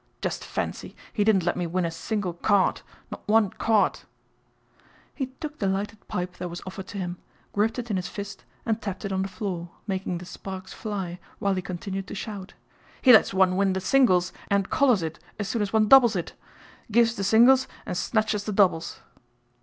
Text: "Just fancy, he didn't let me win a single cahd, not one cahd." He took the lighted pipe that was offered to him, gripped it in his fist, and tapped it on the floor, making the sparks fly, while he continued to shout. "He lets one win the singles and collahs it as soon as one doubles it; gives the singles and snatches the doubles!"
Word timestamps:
"Just 0.19 0.43
fancy, 0.43 0.95
he 1.13 1.23
didn't 1.23 1.45
let 1.45 1.55
me 1.55 1.67
win 1.67 1.85
a 1.85 1.91
single 1.91 2.33
cahd, 2.33 2.81
not 3.11 3.21
one 3.27 3.51
cahd." 3.51 3.99
He 5.13 5.27
took 5.39 5.59
the 5.59 5.67
lighted 5.67 6.07
pipe 6.07 6.37
that 6.37 6.49
was 6.49 6.59
offered 6.65 6.87
to 6.87 6.97
him, 6.97 7.17
gripped 7.53 7.77
it 7.77 7.91
in 7.91 7.97
his 7.97 8.07
fist, 8.07 8.43
and 8.65 8.81
tapped 8.81 9.05
it 9.05 9.11
on 9.11 9.21
the 9.21 9.27
floor, 9.27 9.69
making 9.85 10.17
the 10.17 10.25
sparks 10.25 10.73
fly, 10.73 11.19
while 11.37 11.53
he 11.53 11.61
continued 11.61 12.07
to 12.07 12.15
shout. 12.15 12.55
"He 13.03 13.13
lets 13.13 13.31
one 13.31 13.55
win 13.55 13.73
the 13.73 13.79
singles 13.79 14.33
and 14.47 14.71
collahs 14.71 15.03
it 15.03 15.19
as 15.37 15.47
soon 15.47 15.61
as 15.61 15.71
one 15.71 15.87
doubles 15.87 16.15
it; 16.15 16.33
gives 16.91 17.13
the 17.15 17.23
singles 17.23 17.67
and 17.85 17.95
snatches 17.95 18.45
the 18.45 18.51
doubles!" 18.53 19.01